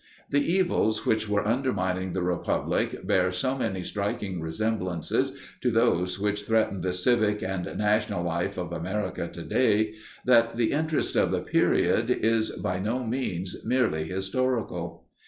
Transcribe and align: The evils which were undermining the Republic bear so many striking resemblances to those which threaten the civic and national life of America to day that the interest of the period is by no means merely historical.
The 0.31 0.41
evils 0.51 1.05
which 1.05 1.29
were 1.29 1.47
undermining 1.47 2.13
the 2.13 2.23
Republic 2.23 3.05
bear 3.05 3.31
so 3.31 3.55
many 3.55 3.83
striking 3.83 4.41
resemblances 4.41 5.33
to 5.61 5.69
those 5.69 6.17
which 6.19 6.41
threaten 6.45 6.81
the 6.81 6.91
civic 6.91 7.43
and 7.43 7.65
national 7.77 8.23
life 8.23 8.57
of 8.57 8.71
America 8.73 9.27
to 9.27 9.43
day 9.43 9.93
that 10.25 10.57
the 10.57 10.71
interest 10.71 11.15
of 11.15 11.29
the 11.29 11.41
period 11.41 12.09
is 12.09 12.49
by 12.49 12.79
no 12.79 13.03
means 13.03 13.57
merely 13.63 14.05
historical. 14.05 15.05